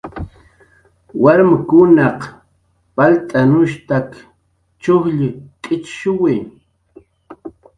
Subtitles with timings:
[1.23, 2.21] Warmkunaq
[2.95, 4.09] palt'anushtak
[4.81, 5.19] chujll
[5.63, 6.35] k'ichshuwi.